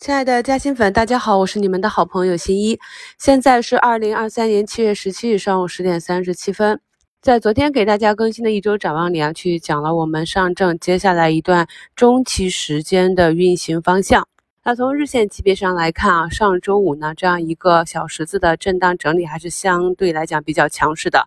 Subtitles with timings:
[0.00, 2.80] 亲爱的嘉兴粉，大家好，我是你们的好朋友新一。
[3.18, 6.80] 现在是二零二三年七月十七日上午十点三十七分。
[7.20, 14.26] 在昨天给大家更新的一周展望里啊，去讲了我们上证接下来一段中期时间的运行方向。
[14.64, 21.26] 那从日线级别上来看啊，上周五呢这样一个小十字的震荡整理还是相对来讲比较强势的。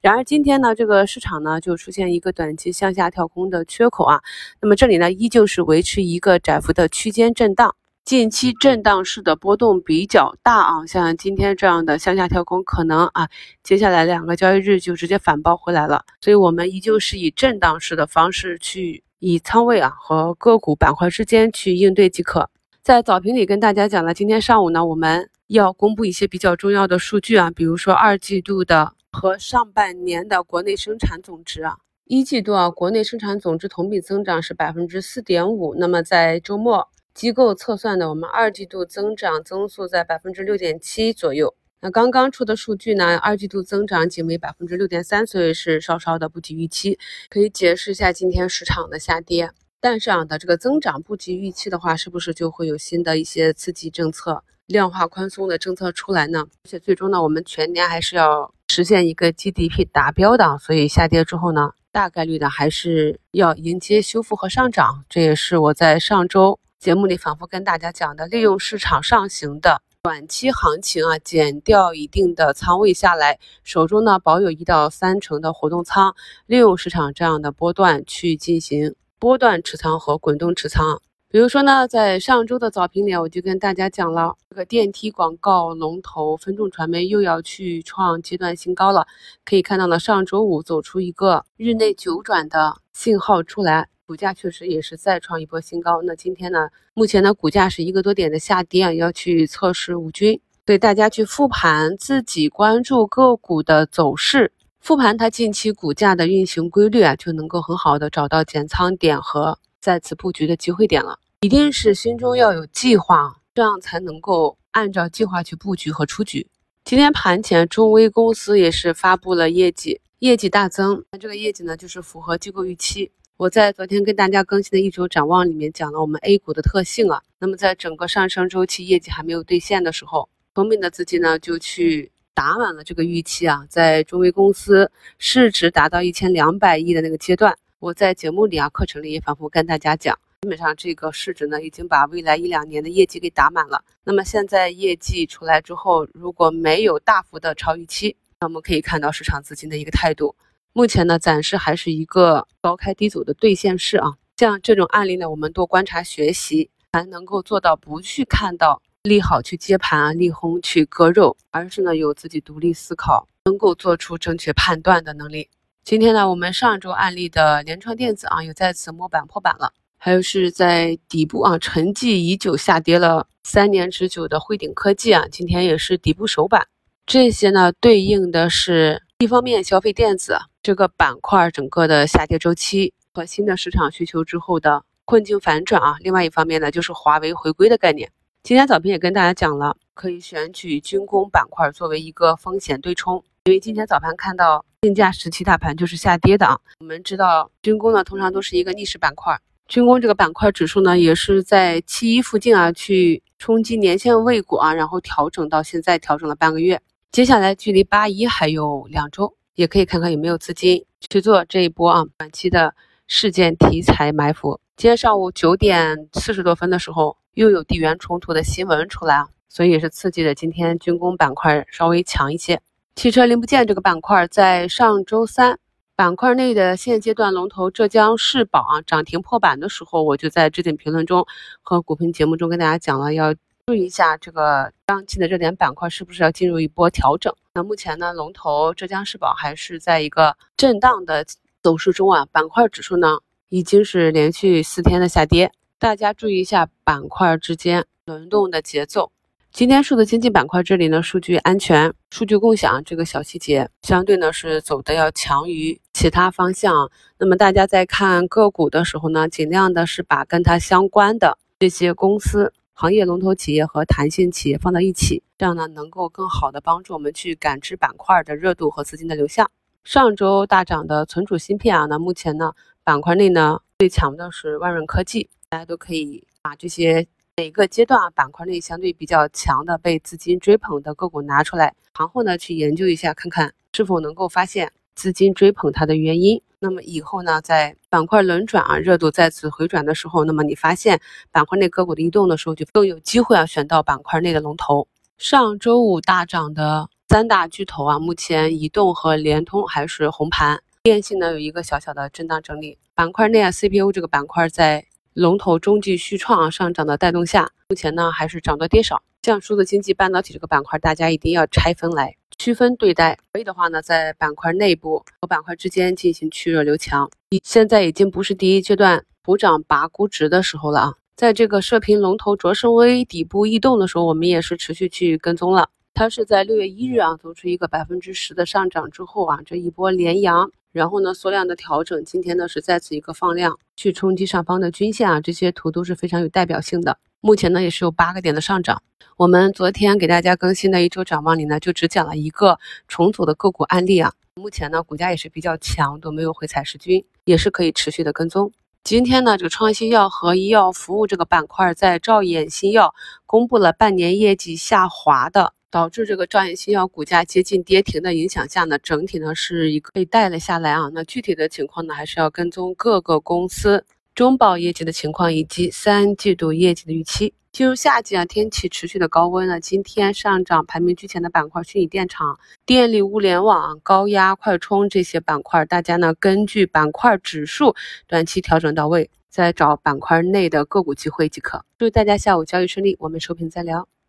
[0.00, 4.20] 然而今天呢，这个市场呢就出现一个短期向下跳空的缺口啊。
[4.60, 7.74] 那么这里呢依旧是维持一个窄幅的区间震荡。
[8.04, 13.28] 近期震荡市的波动比较大啊，像今天这样的向下跳空，可能啊，
[13.62, 16.04] 接下来两个交易日就直接反包回来了。
[16.20, 22.50] 所以，我们依旧是以震荡式的方式去以仓位啊和个股板块之间去应对即可。
[22.82, 31.76] 在早评里跟大家讲了，今天上午呢，我们要公布一些比较重要的数据啊，比如说二季度的和上半年的国内生产总值啊，
[32.06, 36.88] 一季度啊，国内生产总值同比增长是百分之四点五，那么在周末。
[37.14, 41.54] 机构测算的，我们二季度增长增速在百分之六点七左右。
[41.80, 49.50] 那刚刚出的数据呢，二季度增长仅为百分之六点三，所以是稍稍的不及预期，可以解释一下今天市场的下跌。
[49.80, 56.46] 但是啊，的这个增长不及预期的话，是不是就会有新的一些刺激政策、量化宽松的政策出来呢？
[56.64, 65.04] 而且最终呢，我们全年还是要实现一个 GDP 达标的，所以下跌之后呢，大概率的还是要迎接修复和上涨。
[65.08, 66.60] 这也是我在上周。
[66.82, 76.16] 节目里反复跟大家讲的，利用市场上行的短期行情啊，减掉一定的仓位下来，手中呢保有一到三成的活动仓，
[76.46, 81.00] 利用市场这样的波段去进行波段持仓和滚动持仓。
[81.28, 89.06] 比如说呢，在上周的早评里，我就跟大家讲了，这个电梯广告龙头分众传媒又要去创阶段新高了。
[89.44, 93.88] 可以看到呢，上周五走出一个日内九转的信号出来。
[94.12, 96.02] 股价确实也是再创一波新高。
[96.02, 100.38] 那今天呢，目前呢股价是一个多点的下跌，要去测试五均。
[100.66, 111.18] 所以大家去复盘自己关注个股的走势，复盘它近期股价的运行规律啊，就能够很好的找到减仓点和再次布局的机会点了。
[111.40, 116.46] 一定是心中要有计划，这样才能够按照计划去布局和出局。
[116.84, 123.10] 今天盘前，中微公司也是发布了业绩，业绩大增，那这个业绩呢，就是符合机构预期。
[123.42, 143.82] 我在昨天跟大家更新的一周展望里面讲了我们 A 股的特性啊，那么在整个上升周期业绩还没有兑现的时候，聪明的资金呢就去打满了这个预期啊，在中微公司市值达到一千两百亿的那个阶段，我在节目里啊课程里也反复跟大家讲，基本上这个市值呢已经把未来一两年的业绩给打满了。
[144.04, 150.36] 那么现在业绩出来之后，如果没有大幅的超预期，那我们可以看到市场资金的一个态度。
[150.74, 154.14] 目前呢，暂时还是一个高开低走的兑现式啊。
[154.38, 165.50] 像这种案例呢，我们多观察学习，才能够做到不去看到利好去接盘啊，利空去割肉，而是呢有自己独立思考，能够做出正确判断的能力。
[165.84, 169.74] 今天呢，我们上周案例的联创电子啊，又再次摸板破板了。
[169.98, 176.66] 还有是在底部啊，沉寂已久下跌了三年之久的汇顶科技啊，今天也是底部首板。
[177.04, 179.02] 这些呢，对应的是。
[179.18, 185.96] 一方面，消费电子这个板块整个的下跌周期和新的市场需求之后的困境反转啊。
[186.00, 188.10] 另外一方面呢，就是华为回归的概念。
[188.44, 196.58] 今天早评也跟大家讲了，可以选取军工板块作为一个风险对冲，因为今天早盘看到竞价时期大盘就是下跌的啊。
[196.80, 199.36] 我们知道军工呢，通常都是一个逆势板块，
[199.66, 206.80] 军工这个板块指数呢，也是在七一附近啊去冲击年线未果啊，然后调整到现在调整了半个月。
[207.10, 212.74] 接下来距离八一还有两周，也可以看看有没有资金去做这一波啊短期的
[213.06, 214.60] 事件题材埋伏。
[214.76, 222.60] 今天上午九点四十多分的时候，又有地缘冲突的新闻出来啊，所以也是刺激的今天军工板块稍微强一些。
[222.96, 225.58] 汽车零部件这个板块，在上周三
[225.94, 231.26] 板块内的现阶段龙头浙江世宝啊涨停破板的时候，我就在置顶评论中
[231.60, 233.34] 和股评节目中跟大家讲了要。
[233.66, 237.32] 注意一下这个当期的热点板块是不是要进入一波调整？
[237.54, 241.24] 那目前呢，龙头浙江世宝还是在一个震荡的
[241.62, 243.18] 走势中啊，板块指数呢
[243.50, 249.12] 已经是连续四天的下跌，大家注意一下板块之间轮动的节奏。
[249.52, 256.90] 今天数字经济板块这里呢，数据安全、数据共享这个小细节相对呢是走的要强于其他方向。
[257.16, 262.52] 那么大家在看个股的时候呢，尽量的是把跟它相关的这些公司。
[262.82, 269.48] 行业龙头企业和弹性企业放到一起，这样呢能够更好的帮助我们去感知板块的热度和资金的流向。
[269.84, 277.06] 上周大涨的存储芯片啊，那目前呢板块内呢最强的是万润科技，大家都可以把这些
[277.36, 286.42] 每个阶段啊板块内相对比较强的被资金追捧的个股拿出来，然后呢去研究一下，看看是否能够发现资金追捧它的原因。
[286.64, 291.00] 那么以后呢，在板块轮转啊热度再次回转的时候，那么你发现
[291.32, 294.86] 板块内个股的异动的时候，就更有机会啊选到板块内的龙头。
[295.18, 302.78] 上周五大涨的三大巨头啊，目前移动和联通还是红盘，电信呢有一个小小的震荡整理。
[302.94, 309.02] 板块内啊，CPU 这个板块在龙头中继续创啊上涨的带动下，目前呢还是涨多跌少。
[309.24, 313.16] 像数字经济、半导体这个板块，大家一定要拆分来区分对待。
[313.32, 317.08] 可以的话呢，在板块内部和板块之间进行去弱留强。
[317.44, 320.94] 现在已经不是第一阶段补涨拔估值的时候了啊。
[321.14, 325.68] 在这个射频龙头卓胜微底部异动的时候，我们也是持续去跟踪了。
[325.94, 336.98] 它是在六月一日啊走出一个百分之十的上涨之后啊，这一波连阳，然后呢缩量的调整，今天呢是再次一个放量去冲击上方的均线啊，这些图都是非常有代表性的。
[337.24, 338.82] 目前呢也是有八个点的上涨。
[339.16, 342.58] 我们昨天给大家更新的一周展望里呢，就只讲了一个
[342.88, 348.50] 重组的个股案例啊，目前呢股价也是比较强，都没有回踩失均，也是可以持续的跟踪。
[348.82, 352.92] 今天呢，这个创新药和医药服务这个板块在兆衍新药
[353.24, 360.90] 公布了半年业绩下滑的，导致这个兆衍新药股价接近跌停的影响下呢，整体呢是一个被带了下来啊。
[360.92, 367.32] 那具体的情况呢，还是要跟踪各个公司中报业绩的情况以及三季度业绩的预期。
[367.50, 369.60] 进入夏季啊，天气持续的高温呢。
[369.60, 377.74] 今天上涨排名居前的板块，虚拟电厂、电力、物联网、高压快充这些板块，大家呢根据板块指数
[378.06, 381.64] 短期调整到位，再找板块内的个股机会即可。
[381.78, 383.86] 祝大家下午交易顺利，我们收评再聊。